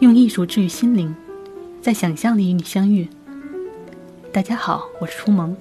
[0.00, 1.14] 用艺术治愈心灵，
[1.82, 3.06] 在想象里与你相遇。
[4.32, 5.54] 大家好，我是初萌，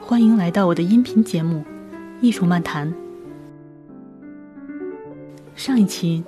[0.00, 1.58] 欢迎来到我的音频节目
[2.20, 2.88] 《艺术漫谈》。
[5.56, 6.22] 上一期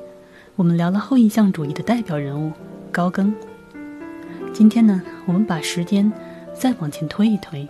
[0.56, 2.51] 我们聊了后印象主义的代表人物
[2.91, 3.32] 高更，
[4.53, 6.13] 今天呢，我们把时间
[6.53, 7.69] 再往前推一推，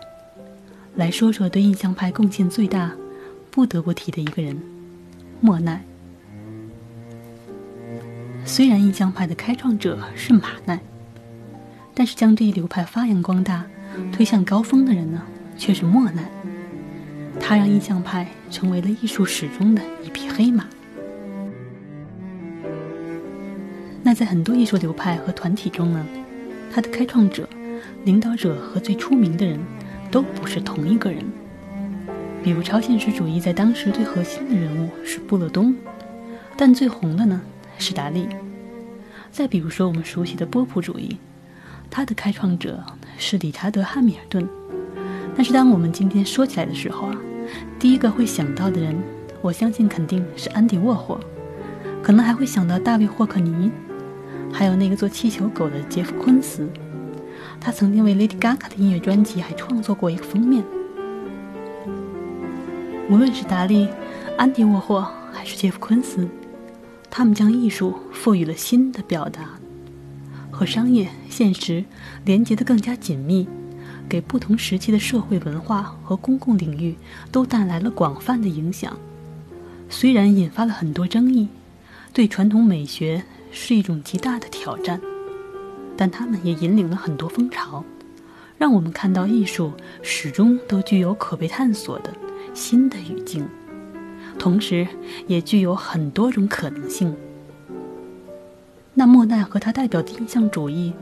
[0.94, 2.92] 来说说对印象派贡献最大、
[3.50, 4.58] 不得不提的一个人——
[5.42, 5.84] 莫奈。
[8.56, 10.80] 虽然印象派的开创者是马奈，
[11.92, 13.66] 但是将这一流派发扬光大、
[14.10, 15.20] 推向高峰的人呢，
[15.58, 16.26] 却是莫奈。
[17.38, 20.64] 他让印象派成为了艺术史中的一匹黑马。
[24.02, 26.06] 那在很多艺术流派和团体中呢，
[26.72, 27.46] 他的开创者、
[28.06, 29.60] 领导者和最出名的人
[30.10, 31.22] 都不是同一个人。
[32.42, 35.76] 比如超现实主义在当时最核心的人物是布勒东，
[36.56, 37.38] 但最红的呢？
[37.78, 38.26] 是达利。
[39.36, 41.14] 再比如说，我们熟悉的波普主义，
[41.90, 42.82] 它的开创者
[43.18, 44.48] 是理查德·汉密尔顿。
[45.36, 47.16] 但是，当我们今天说起来的时候啊，
[47.78, 48.96] 第一个会想到的人，
[49.42, 51.20] 我相信肯定是安迪·沃霍，
[52.02, 53.70] 可能还会想到大卫·霍克尼，
[54.50, 56.66] 还有那个做气球狗的杰夫·昆斯。
[57.60, 60.64] 他曾经为 Lady Gaga 的音乐专辑还创作过一个封面。
[63.10, 63.86] 无论是达利、
[64.38, 66.26] 安迪·沃霍，还是杰夫·昆斯。
[67.16, 69.58] 他们将艺术赋予了新的表达，
[70.50, 71.82] 和商业现实
[72.26, 73.48] 连接得更加紧密，
[74.06, 76.94] 给不同时期的社会文化和公共领域
[77.32, 78.94] 都带来了广泛的影响。
[79.88, 81.48] 虽然引发了很多争议，
[82.12, 85.00] 对传统美学是一种极大的挑战，
[85.96, 87.82] 但他们也引领了很多风潮，
[88.58, 89.72] 让我们看到艺术
[90.02, 92.12] 始终都具有可被探索的
[92.52, 93.48] 新的语境。
[94.38, 94.86] 同时，
[95.26, 97.14] 也具有很多种可能性。
[98.94, 100.92] 那莫奈和他代表的印象主义，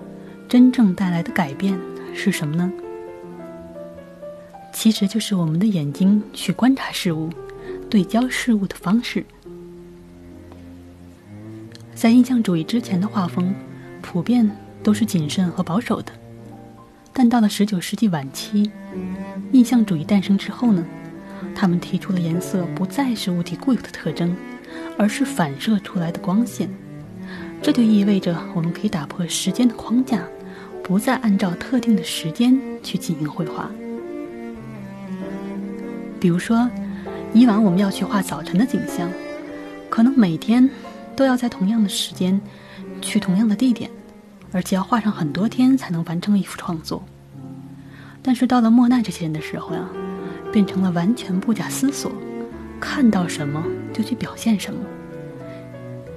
[0.49, 1.79] 真正带来的改变
[2.15, 2.73] 是什么呢？
[4.73, 7.31] 其实就是我们的眼睛去观察事物、
[7.89, 9.25] 对焦事物的方式。
[11.95, 13.55] 在印象主义之前的画风，
[14.03, 14.51] 普遍
[14.83, 16.13] 都是谨慎和保守的。
[17.13, 18.69] 但到了十九世纪晚期，
[19.53, 20.85] 印象主义诞生之后呢？
[21.55, 24.37] 他们提出了颜色不再是物体固有的特征，
[24.99, 26.69] 而是反射出来的光线。
[27.63, 30.23] 这就意味着我们可以打破时间的框架，
[30.83, 33.71] 不再按照特定的时间去进行绘画。
[36.21, 36.69] 比如说，
[37.33, 39.09] 以往我们要去画早晨的景象，
[39.89, 40.69] 可能每天
[41.17, 42.39] 都要在同样的时间
[43.01, 43.91] 去同样的地点，
[44.53, 47.03] 而且要画上很多天才能完成一幅创作。
[48.23, 49.89] 但是到了莫奈这些人的时候呀。
[50.55, 52.13] 变成了完全不假思索，
[52.79, 53.61] 看到什么
[53.93, 54.79] 就去表现什么，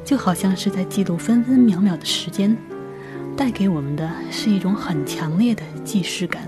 [0.05, 2.55] 就好像是在记录分分秒秒的时间，
[3.35, 6.47] 带给我们的是一种很强烈的既视感。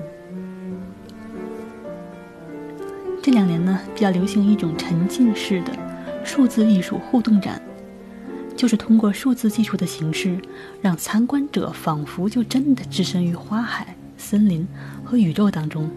[3.23, 5.71] 这两年呢，比较流行一种沉浸式的
[6.23, 7.59] 数字艺术互动展，
[8.55, 10.37] 就是通过数字技术的形式，
[10.79, 14.67] 让参观者仿佛就真的置身于花海、森林
[15.03, 15.89] 和宇宙当中。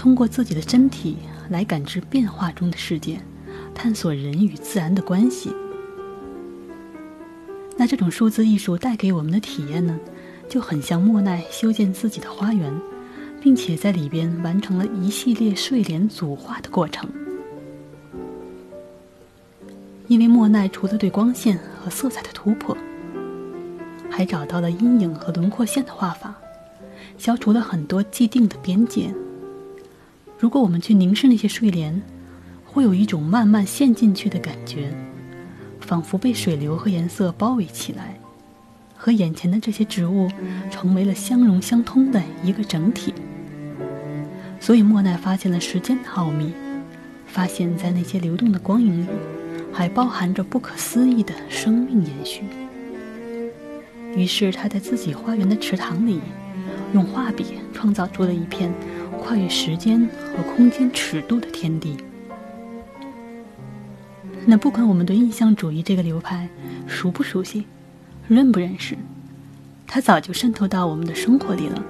[0.00, 1.18] 通过自己的身体
[1.50, 3.20] 来感知变化中的世界，
[3.74, 5.52] 探索人与自然的关系。
[7.76, 10.00] 那这种数字艺术带给我们的体验呢，
[10.48, 12.74] 就很像莫奈修建自己的花园，
[13.42, 17.06] 并且在里边完成了一系列睡莲组画的过程。
[20.08, 22.74] 因为莫奈除了对光线和色彩的突破，
[24.08, 26.34] 还找到了阴影和轮廓线的画法，
[27.18, 29.14] 消除了很多既定的边界。
[30.40, 32.00] 如果我们去凝视那些睡莲，
[32.64, 34.90] 会有一种慢慢陷进去的感觉，
[35.80, 38.18] 仿佛被水流和颜色包围起来，
[38.96, 40.30] 和眼前的这些植物
[40.70, 43.12] 成为了相融相通的一个整体。
[44.58, 46.54] 所以莫奈发现了时间的奥秘，
[47.26, 49.06] 发现在那些流动的光影里，
[49.70, 52.44] 还包含着不可思议的生命延续。
[54.16, 56.18] 于是他在自己花园的池塘里，
[56.94, 57.44] 用画笔
[57.74, 58.72] 创造出了一片。
[59.30, 61.96] 跨越时间和空间尺度的天地。
[64.44, 66.48] 那不管我们对印象主义这个流派
[66.88, 67.64] 熟不熟悉，
[68.26, 68.98] 认不认识，
[69.86, 71.80] 它早就渗透到我们的生活里了。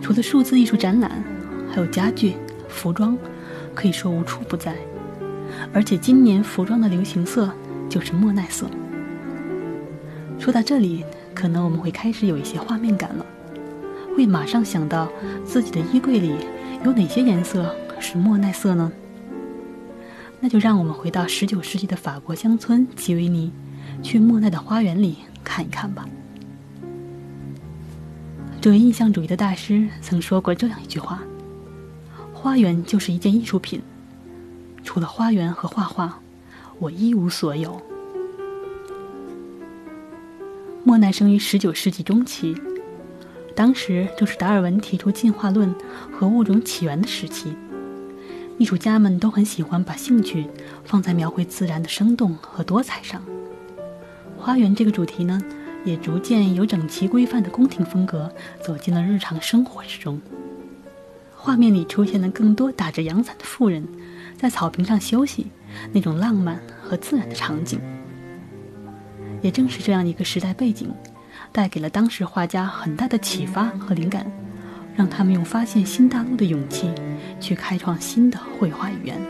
[0.00, 1.24] 除了数字艺术展览，
[1.68, 2.34] 还有家具、
[2.68, 3.18] 服装，
[3.74, 4.76] 可以说无处不在。
[5.74, 7.52] 而且今年服装的流行色
[7.88, 8.70] 就是莫奈色。
[10.38, 11.04] 说到这里，
[11.34, 13.26] 可能我们会开始有一些画面感了。
[14.16, 15.08] 会马上想到
[15.44, 16.34] 自己的衣柜里
[16.84, 18.90] 有哪些颜色是莫奈色呢？
[20.40, 23.52] 那就让我们回到十九世纪的法国乡村吉维尼，
[24.02, 26.06] 去莫奈的花园里看一看吧。
[28.60, 31.22] 这位印象主义的大师曾说过这样一句话
[32.34, 33.80] ：“花园就是一件艺术品，
[34.84, 36.20] 除了花园和画画，
[36.78, 37.80] 我一无所有。”
[40.84, 42.54] 莫奈生于十九世纪中期，
[43.52, 45.74] 当时正是达尔文提出进化论
[46.10, 47.54] 和物种起源的时期。
[48.58, 50.46] 艺术家们都很喜欢把兴趣
[50.84, 53.22] 放在描绘自然的生动和多彩上。
[54.36, 55.40] 花园这个主题呢？
[55.84, 58.32] 也逐渐由整齐规范的宫廷风格
[58.64, 60.20] 走进了日常生活之中。
[61.34, 63.84] 画面里出现了更多打着阳伞的妇人，
[64.38, 65.48] 在草坪上休息，
[65.92, 67.80] 那种浪漫和自然的场景。
[69.40, 70.88] 也正是这样一个时代背景，
[71.52, 74.26] 带给了当时画家很大的启发和灵感，
[74.96, 76.90] 让他们用发现新大陆的勇气，
[77.38, 79.20] 去开创新的绘画语言。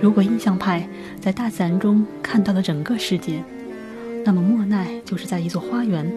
[0.00, 0.88] 如果印象派
[1.20, 3.44] 在大自然中看到了整个世界，
[4.24, 6.10] 那么莫奈就是在一座花园、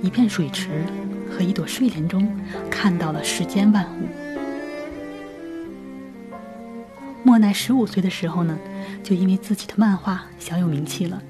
[0.00, 0.84] 一片水池
[1.30, 2.28] 和一朵睡莲中
[2.70, 4.06] 看到了世间万物。
[7.24, 8.58] 莫奈十五岁的时候呢，
[9.02, 11.20] 就因为自己的漫画小有名气了。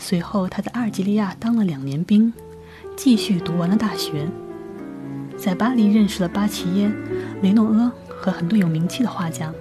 [0.00, 2.32] 随后他在阿尔及利亚当了两年兵，
[2.96, 4.26] 继续读完了大学，
[5.36, 6.90] 在巴黎认识了巴齐耶、
[7.42, 9.52] 雷诺阿和很多有名气的画家，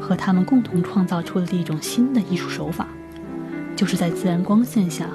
[0.00, 2.88] 和他们共同创造出了一种新的艺术手法。
[3.76, 5.06] 就是在自然光线下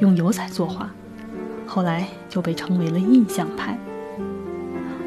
[0.00, 0.90] 用油彩作画，
[1.66, 3.78] 后来就被称为了印象派。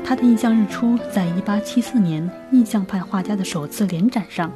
[0.03, 4.51] 他的《印象日出》在1874年印象派画家的首次联展上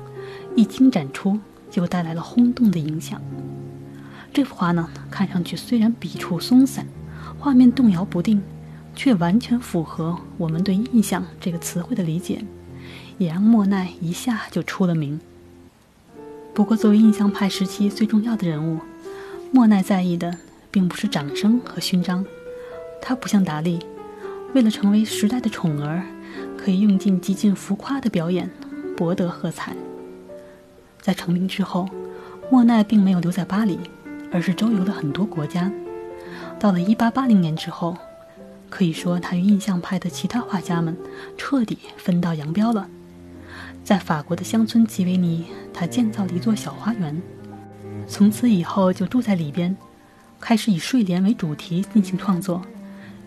[0.56, 1.39] 一经展出，
[1.69, 3.21] 就带来了轰动的影响。
[4.36, 6.86] 这幅画呢，看上去虽然笔触松散，
[7.40, 8.44] 画面动摇不定，
[8.94, 12.44] 却完全符合我们对“印象”这个词汇的理解，
[13.18, 15.18] 也让莫奈一下就出了名。
[16.54, 18.82] 不过，作为印象派时期最重要的人物，
[19.54, 20.38] 莫奈在意的
[20.70, 22.26] 并不是掌声和勋章。
[23.02, 23.80] 他不像达利，
[24.54, 26.04] 为了成为时代的宠儿，
[26.58, 28.52] 可以用尽极尽浮夸的表演
[28.98, 29.74] 博得喝彩。
[31.00, 31.88] 在成名之后，
[32.52, 33.80] 莫奈并没有留在巴黎，
[34.36, 35.72] 而是周游了很多国家。
[36.60, 37.98] 到了1880年之后，
[38.70, 40.98] 可以说他与印象派的其他画家们
[41.38, 42.90] 彻底分道扬镳了。
[43.82, 47.22] 在法国的乡村吉维尼，他建造了一座小花园，
[48.10, 49.74] 从此以后就住在里边，
[50.42, 52.62] 开始以睡莲为主题进行创作，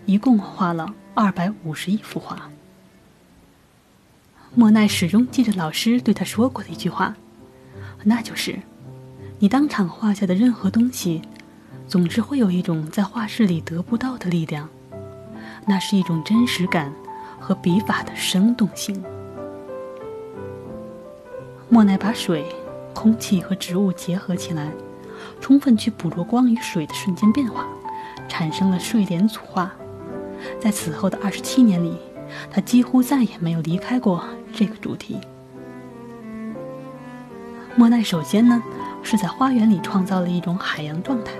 [0.05, 2.51] 一共画了二百五十一幅画。
[4.53, 7.15] 莫奈始终记着老师对他说过的一句话，
[8.03, 8.59] 那就是：
[9.41, 11.21] 你当场画下的任何东西，
[11.87, 14.67] 总是会有一种在画室里得不到的力量，
[15.65, 16.93] 那是一种真实感
[17.39, 19.01] 和笔法的生动性。
[21.69, 22.43] 莫奈把水、
[22.93, 24.69] 空气和植物结合起来，
[25.39, 27.65] 充分去捕捉光与水的瞬间变化，
[28.27, 29.71] 产生了睡莲组画。
[30.59, 31.97] 在此后的二十七年里，
[32.51, 34.21] 他几乎再也没有离开过
[34.53, 35.17] 这个主题。
[37.75, 38.61] 莫奈首先呢，
[39.03, 41.33] 是在花园里创造了一种海洋状态，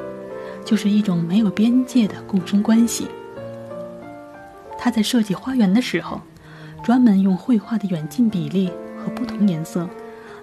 [0.66, 3.08] 就是一种没有边界的共生关系。
[4.78, 6.22] 他在设计花园的时候，
[6.84, 9.88] 专门用绘画的远近比例和不同颜色。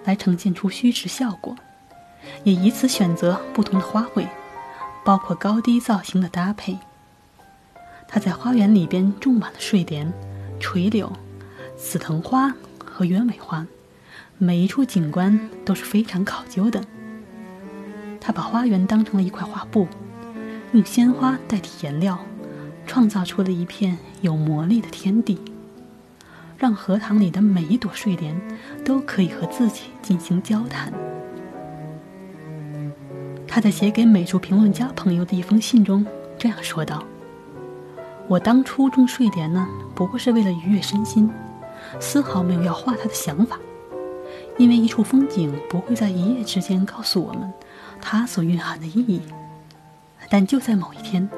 [0.05, 1.53] 来呈现出虚实效果，
[2.45, 4.25] 也以此选择不同的花卉，
[5.03, 6.77] 包括高低造型的搭配。
[8.07, 10.09] 他在花园里边种满了睡莲、
[10.61, 11.11] 垂柳、
[11.75, 12.53] 紫藤花
[12.85, 13.67] 和鸢尾花，
[14.37, 16.81] 每一处景观都是非常考究的。
[18.27, 19.87] 他把花园当成了一块画布，
[20.73, 22.19] 用鲜花代替颜料，
[22.85, 25.39] 创造出了一片有魔力的天地。
[26.57, 28.37] 让荷塘里的每一朵睡莲
[28.83, 30.91] 都可以和自己进行交谈。
[33.47, 36.05] 他在写给美术评论家朋友的一封信中
[36.37, 37.01] 这样说道
[38.27, 39.65] ：“我当初种睡莲呢，
[39.95, 41.31] 不过是为了愉悦身心，
[42.01, 43.57] 丝毫没有要画它的想法。
[44.57, 47.53] 因为一处风景不会在一夜之间告诉我们
[48.09, 49.21] 它所蕴含的意义。
[50.29, 51.29] 但就在某一天，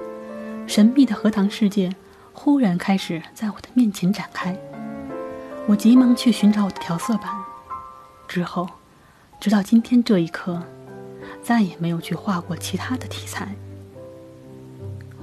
[0.68, 1.92] 神秘的荷塘世界
[2.32, 4.56] 忽然开始在我的面前展开。”
[5.66, 7.32] 我急忙去寻找我的调色板，
[8.28, 8.70] 之后，
[9.40, 10.62] 直到今天这一刻，
[11.42, 13.56] 再也没有去画过其他的题材。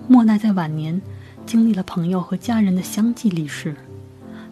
[0.08, 1.00] 莫奈在晚年
[1.46, 3.76] 经历了朋友和家人的相继离世，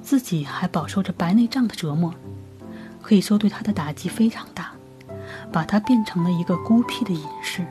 [0.01, 2.15] 自己还饱受着白内障的折磨，
[3.03, 4.74] 可以说对他的打击非常大，
[5.55, 7.65] 把他变成了一个孤僻的隐士。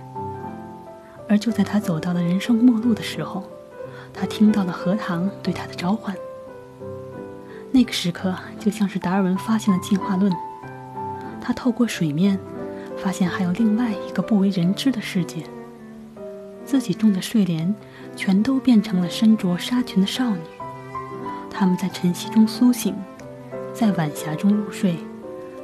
[1.27, 3.43] 而就在他走到了人生末路的时候，
[4.13, 6.15] 他听到了荷塘对他的召唤。
[7.71, 10.31] 那个时刻就像是达尔文发现了进化论，
[11.41, 12.39] 他透过水面，
[12.97, 15.43] 发现还有另外一个不为人知的世界。
[16.63, 17.75] 自己种的睡莲
[18.15, 20.39] 全都变成了身着纱裙的少女。
[21.51, 22.95] 她们在晨曦中苏醒，
[23.73, 24.95] 在晚霞中入睡，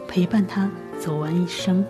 [0.05, 1.85] 陪伴她走完一生。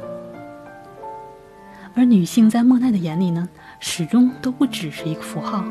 [1.96, 5.66] 而女性在莫奈的眼里呢，始终都不只是一个符号，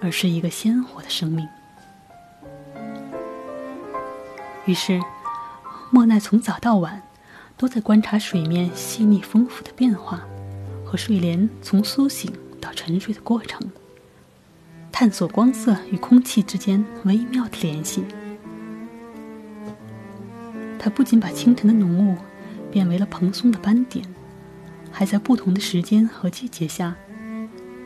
[0.00, 1.46] 而是一个鲜活的生命。
[4.64, 5.00] 于是，
[5.90, 7.02] 莫奈从早到晚
[7.56, 10.22] 都在观察水面细腻丰富的变化，
[10.84, 13.60] 和睡莲从苏醒到沉睡的过程，
[14.90, 18.04] 探索光色与空气之间微妙的联系。
[20.78, 22.16] 他不仅把清晨的浓雾
[22.70, 24.06] 变为了蓬松的斑点，
[24.96, 26.94] 还在不同的时间和季节下，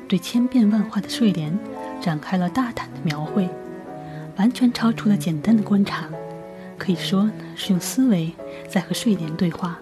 [0.06, 1.58] 对千变万化的睡莲
[2.02, 3.48] 展开了大胆的描绘，
[4.36, 6.04] 完全超出了简单的观察。
[6.76, 8.30] 可以说是用思维
[8.68, 9.78] 在和睡莲对话。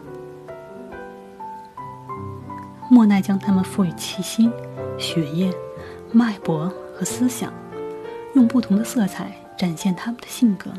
[2.89, 4.49] 莫奈将它们赋予气息、
[4.97, 5.53] 血液、
[6.13, 7.53] 脉搏和思想，
[8.35, 10.71] 用不同的色彩展现他们的性格。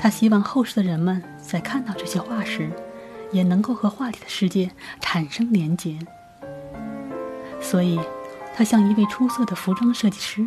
[0.00, 2.68] 他希望后世的人们在看到这些画时，
[3.32, 4.70] 也能够和画里的世界
[5.00, 5.98] 产生连结。
[7.60, 7.98] 所以，
[8.54, 10.46] 他像一位出色的服装设计师，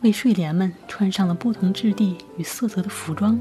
[0.00, 3.40] 为睡莲们穿上了不同质地与色泽的服装。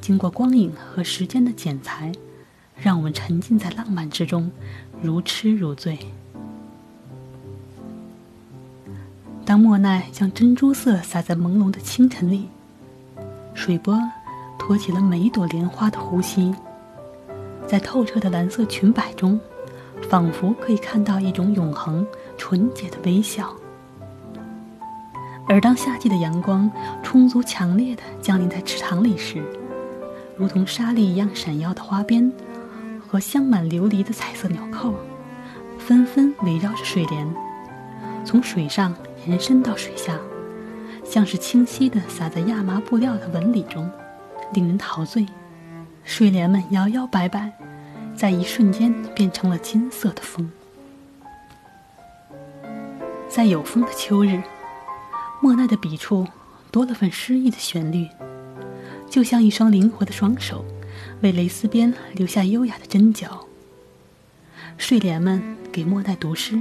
[0.00, 2.12] 经过光影和时间的剪裁，
[2.76, 4.50] 让我们沉浸在浪漫之中，
[5.02, 5.98] 如痴如醉。
[9.44, 12.48] 当莫奈将珍珠色洒在朦胧的清晨里，
[13.54, 13.98] 水波
[14.58, 16.54] 托起了每一朵莲花的呼吸，
[17.68, 19.38] 在透彻的蓝色裙摆中，
[20.08, 22.06] 仿佛可以看到一种永恒、
[22.38, 23.54] 纯洁的微笑。
[25.46, 26.70] 而当夏季的阳光
[27.02, 29.42] 充足、强烈的降临在池塘里时，
[30.36, 32.32] 如同沙粒一样闪耀的花边，
[33.06, 34.94] 和镶满琉璃的彩色纽扣，
[35.78, 37.26] 纷纷围绕着水莲，
[38.24, 38.94] 从水上
[39.26, 40.18] 延伸到水下，
[41.04, 43.90] 像是清晰地洒在亚麻布料的纹理中，
[44.54, 45.26] 令人陶醉。
[46.08, 47.52] 睡莲们摇摇摆摆，
[48.16, 50.50] 在一瞬间变成了金色的风。
[53.28, 54.42] 在有风的秋日，
[55.42, 56.26] 莫奈的笔触
[56.70, 58.08] 多了份诗意的旋律。
[59.06, 60.64] 就像一双灵活的双手，
[61.20, 63.46] 为蕾丝边留下优雅的针脚。
[64.78, 66.58] 睡莲们给莫奈读诗，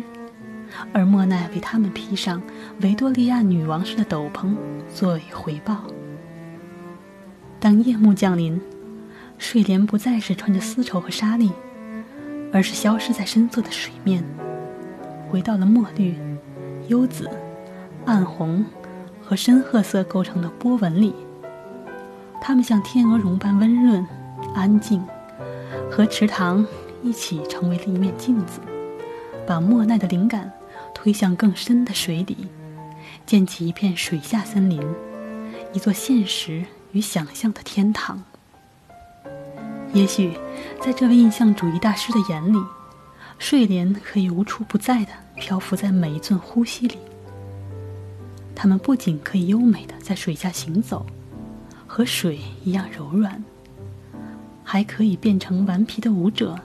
[0.91, 2.43] 而莫奈为他们披上
[2.81, 4.53] 维多利亚女王式的斗篷
[4.93, 5.85] 作为回报。
[7.61, 8.61] 当夜幕降临，
[9.37, 11.51] 睡莲不再是穿着丝绸和纱丽，
[12.51, 14.23] 而是消失在深色的水面，
[15.29, 16.15] 回到了墨绿、
[16.87, 17.29] 幽紫、
[18.05, 18.65] 暗红
[19.21, 21.13] 和深褐色构成的波纹里。
[22.41, 24.05] 它们像天鹅绒般温润、
[24.55, 25.03] 安静，
[25.91, 26.65] 和池塘
[27.03, 28.59] 一起成为了一面镜子，
[29.45, 30.51] 把莫奈的灵感
[30.93, 32.47] 推向更深的水底，
[33.25, 34.81] 建起一片水下森林，
[35.73, 38.23] 一座现实与想象的天堂。
[39.93, 40.37] 也许，
[40.81, 42.57] 在这位印象主义大师的眼里，
[43.39, 46.97] 睡莲可以无处不在的漂浮在每一寸呼吸里。
[48.55, 51.05] 它们不仅可以优美的在水下行走。
[51.89, 53.41] 和水一样柔软，
[54.61, 56.59] 还可以变成顽皮的舞者，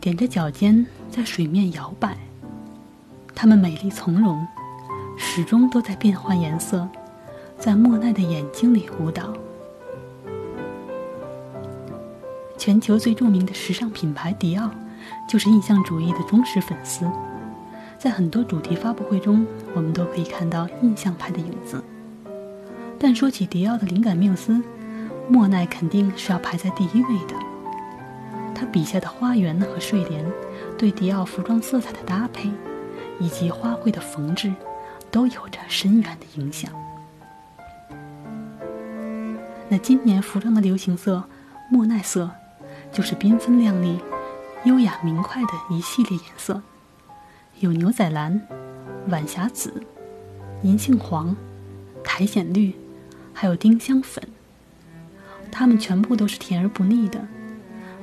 [0.00, 2.16] 踮着脚尖在水面摇摆。
[3.34, 4.46] 它们美丽从容，
[5.18, 6.88] 始终都在变换颜色，
[7.58, 9.34] 在莫奈的眼睛里舞蹈。
[12.68, 14.70] 全球最著名的时尚品牌迪奥，
[15.26, 17.10] 就是印象主义的忠实粉丝，
[17.98, 21.82] 在很多主题发布会中，我们都可以看到印象派的影子。
[23.00, 24.62] 但说起迪奥的灵感缪斯，
[25.30, 27.34] 莫奈肯定是要排在第一位的。
[28.54, 30.22] 他笔下的花园和睡莲，
[30.76, 32.50] 对迪奥服装色彩的搭配，
[33.18, 34.52] 以及花卉的缝制，
[35.10, 36.70] 都有着深远的影响。
[39.70, 41.24] 那今年服装的流行色
[41.70, 42.30] 莫奈色，
[42.92, 43.98] 就是缤纷亮丽、
[44.64, 46.62] 优雅明快的一系列颜色，
[47.60, 48.40] 有牛仔蓝、
[49.08, 49.82] 晚霞紫、
[50.62, 51.36] 银杏黄、
[52.02, 52.74] 苔藓绿。
[53.40, 54.20] 还有丁香粉，
[55.48, 57.24] 它们全部都是甜而不腻的，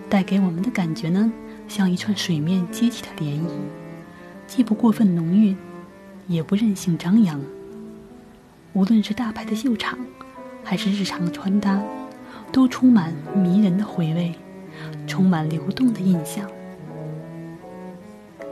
[0.10, 1.30] 带给我们的感觉呢，
[1.68, 3.50] 像一串水面激起的涟漪，
[4.48, 5.54] 既不过分浓郁，
[6.28, 7.42] 也不任性张扬。
[8.72, 10.00] 无论是大牌的秀场，
[10.64, 11.82] 还是日常的穿搭，
[12.54, 14.34] 都充满迷人的回味，
[15.08, 16.50] 充满流动的印象。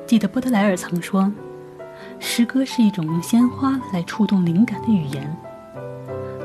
[0.05, 1.31] 记得波德莱尔曾说
[2.19, 5.35] ：“诗歌是一种用鲜花来触动灵感的语言。”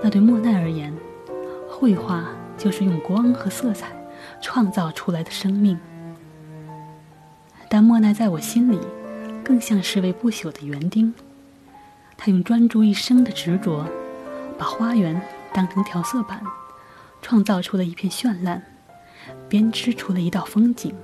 [0.02, 0.92] 那对莫奈而言，
[1.68, 2.25] 绘画
[2.56, 3.88] 就是用光和色彩
[4.40, 5.78] 创造出来的生命。
[7.68, 8.78] 但莫奈在我心里，
[9.44, 11.12] 更像是位不朽的园丁。
[12.16, 13.85] 他用专注一生的执着，
[14.56, 15.20] 把花园
[15.52, 16.40] 当成调色板，
[17.20, 18.62] 创造出了一片绚烂，
[19.49, 20.94] 编织出了一道风景，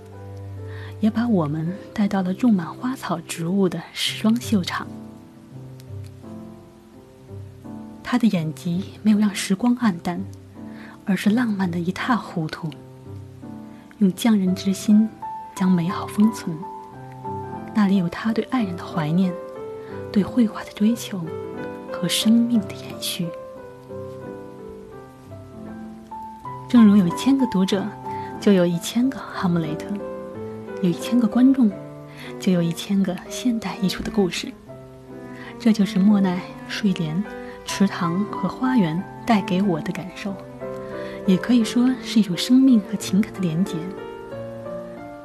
[1.00, 4.86] 也把我们带到了种满花草植物的时装秀场。
[8.02, 10.22] 他的眼疾没有让时光黯淡，
[11.04, 12.70] 而是浪漫的一塌糊涂，
[13.98, 15.08] 用匠人之心
[15.54, 16.56] 将美好封存。
[17.74, 19.32] 那里有他对爱人的怀念，
[20.12, 21.20] 对绘画的追求
[21.90, 23.26] 和生命的延续。
[26.68, 27.84] 正如有千个读者，
[28.44, 29.86] 就有一千个哈姆雷特；
[30.82, 31.72] 有一千个观众，
[32.38, 34.52] 就有一千个现代艺术的故事。
[35.58, 37.24] 这就是莫奈睡莲。
[37.64, 40.34] 池塘和花园带给我的感受，
[41.24, 43.76] 也可以说是一种生命和情感的连结。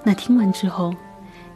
[0.05, 0.95] 那听完之后，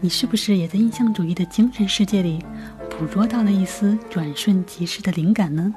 [0.02, 2.44] 你是不是也在印象主义的精神世界里
[2.90, 5.74] 捕捉到了一丝转瞬即逝的灵感呢？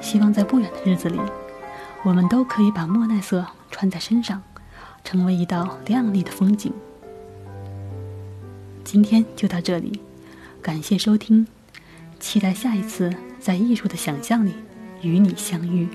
[0.00, 1.20] 希望在不远的日子里，
[2.02, 4.42] 我们都可以把莫奈色穿在身上，
[5.04, 6.72] 成为一道亮丽的风景。
[8.82, 10.00] 今天就到这里，
[10.62, 11.46] 感谢收听，
[12.18, 13.12] 期待下一次。
[13.40, 14.52] 在艺术的想象里，
[15.00, 15.88] 与你相遇。